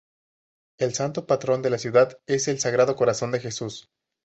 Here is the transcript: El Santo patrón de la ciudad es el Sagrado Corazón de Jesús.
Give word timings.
El 0.79 0.95
Santo 0.95 1.27
patrón 1.27 1.61
de 1.61 1.69
la 1.69 1.77
ciudad 1.77 2.19
es 2.25 2.47
el 2.47 2.57
Sagrado 2.59 2.95
Corazón 2.95 3.29
de 3.29 3.39
Jesús. 3.39 3.91